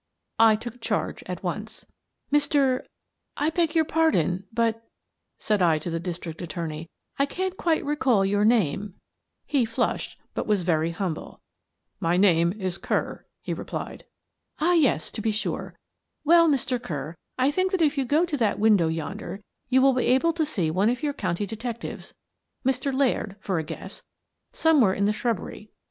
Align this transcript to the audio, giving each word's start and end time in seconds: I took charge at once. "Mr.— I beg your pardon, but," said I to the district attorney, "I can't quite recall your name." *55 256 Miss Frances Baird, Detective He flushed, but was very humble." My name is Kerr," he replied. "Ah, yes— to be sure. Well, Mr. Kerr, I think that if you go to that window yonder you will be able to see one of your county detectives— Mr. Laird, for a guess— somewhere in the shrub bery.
I 0.39 0.55
took 0.55 0.81
charge 0.81 1.21
at 1.27 1.43
once. 1.43 1.85
"Mr.— 2.33 2.87
I 3.37 3.51
beg 3.51 3.75
your 3.75 3.85
pardon, 3.85 4.47
but," 4.51 4.83
said 5.37 5.61
I 5.61 5.77
to 5.77 5.91
the 5.91 5.99
district 5.99 6.41
attorney, 6.41 6.89
"I 7.19 7.27
can't 7.27 7.55
quite 7.55 7.85
recall 7.85 8.25
your 8.25 8.43
name." 8.43 8.95
*55 9.47 9.75
256 9.75 9.75
Miss 9.75 9.75
Frances 9.75 9.75
Baird, 9.75 9.75
Detective 9.75 9.75
He 9.75 9.75
flushed, 9.75 10.17
but 10.33 10.47
was 10.47 10.63
very 10.63 10.91
humble." 10.91 11.41
My 12.09 12.17
name 12.17 12.53
is 12.59 12.79
Kerr," 12.79 13.27
he 13.43 13.53
replied. 13.53 14.05
"Ah, 14.57 14.73
yes— 14.73 15.11
to 15.11 15.21
be 15.21 15.29
sure. 15.29 15.75
Well, 16.23 16.49
Mr. 16.49 16.81
Kerr, 16.81 17.13
I 17.37 17.51
think 17.51 17.69
that 17.71 17.83
if 17.83 17.95
you 17.95 18.03
go 18.03 18.25
to 18.25 18.37
that 18.37 18.57
window 18.57 18.87
yonder 18.87 19.39
you 19.69 19.83
will 19.83 19.93
be 19.93 20.05
able 20.05 20.33
to 20.33 20.45
see 20.47 20.71
one 20.71 20.89
of 20.89 21.03
your 21.03 21.13
county 21.13 21.45
detectives— 21.45 22.15
Mr. 22.65 22.91
Laird, 22.91 23.35
for 23.39 23.59
a 23.59 23.63
guess— 23.63 24.01
somewhere 24.51 24.95
in 24.95 25.05
the 25.05 25.13
shrub 25.13 25.37
bery. 25.37 25.69